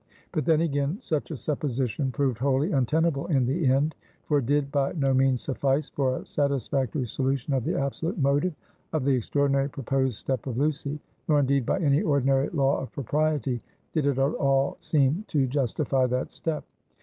[0.31, 3.93] But then again such a supposition proved wholly untenable in the end;
[4.25, 8.55] for it did by no means suffice for a satisfactory solution of the absolute motive
[8.93, 13.61] of the extraordinary proposed step of Lucy; nor indeed by any ordinary law of propriety,
[13.93, 16.63] did it at all seem to justify that step.